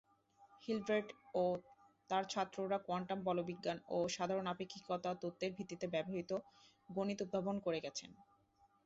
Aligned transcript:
Hilbert 0.63 1.07
ও 1.35 1.43
তার 2.09 2.23
ছাত্ররা 2.29 2.77
কোয়ান্টাম 2.85 3.19
বলবিজ্ঞান 3.27 3.77
ও 3.89 3.97
সাধারণ 4.15 4.45
আপেক্ষিকতা 4.47 5.09
তত্ত্বের 5.21 5.51
ভিত্তিতে 5.57 5.85
ব্যবহৃত 5.93 6.31
গণিত 6.89 7.19
উদ্ভাবন 7.25 7.55
করে 7.65 7.79
গেছেন। 7.85 8.09